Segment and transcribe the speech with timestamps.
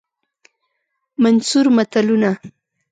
[1.21, 2.31] منثور متلونه